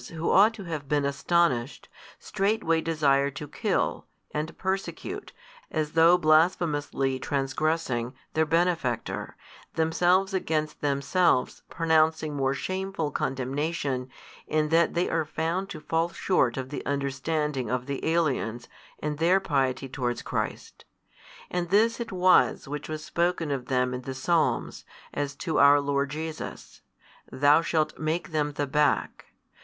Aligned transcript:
who 0.15 0.31
ought 0.31 0.51
to 0.55 0.63
have 0.63 0.89
been 0.89 1.05
astonished, 1.05 1.87
straightway 2.17 2.81
desire 2.81 3.29
to 3.29 3.47
kill, 3.47 4.07
and 4.31 4.57
persecute, 4.57 5.31
as 5.69 5.91
though 5.91 6.17
blasphemously 6.17 7.19
transgressing, 7.19 8.11
their 8.33 8.47
Benefactor, 8.47 9.35
themselves 9.75 10.33
against 10.33 10.81
themselves 10.81 11.61
pronouncing 11.69 12.35
more 12.35 12.55
shameful 12.55 13.11
condemnation 13.11 14.09
in 14.47 14.69
that 14.69 14.95
they 14.95 15.07
are 15.07 15.23
found 15.23 15.69
to 15.69 15.79
fall 15.79 16.09
short 16.09 16.57
of 16.57 16.69
the 16.69 16.83
understanding 16.83 17.69
of 17.69 17.85
the 17.85 17.99
|236 18.01 18.05
aliens, 18.07 18.67
and 18.97 19.19
their 19.19 19.39
piety 19.39 19.87
towards 19.87 20.23
Christ. 20.23 20.83
And 21.51 21.69
this 21.69 21.99
it 21.99 22.11
was 22.11 22.67
which 22.67 22.89
was 22.89 23.05
spoken 23.05 23.51
of 23.51 23.67
them 23.67 23.93
in 23.93 24.01
the 24.01 24.15
Psalms, 24.15 24.83
as 25.13 25.35
to 25.35 25.59
our 25.59 25.79
Lord 25.79 26.09
Jesus, 26.09 26.81
Thou 27.31 27.61
shalt 27.61 27.99
make 27.99 28.31
them 28.31 28.53
the 28.53 28.65
back. 28.65 29.25